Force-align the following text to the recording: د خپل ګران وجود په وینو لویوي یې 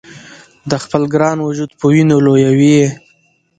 د 0.69 0.71
خپل 0.83 1.03
ګران 1.13 1.37
وجود 1.41 1.71
په 1.79 1.85
وینو 1.91 2.17
لویوي 2.25 2.71
یې 2.79 2.89